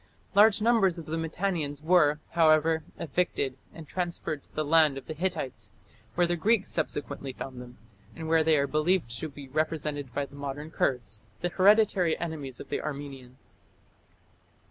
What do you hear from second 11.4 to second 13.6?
the hereditary enemies of the Armenians.